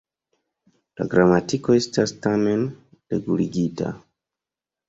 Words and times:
La 1.01 1.07
gramatiko 1.11 1.77
estas 1.81 2.15
tamen 2.25 2.65
reguligita. 3.15 3.93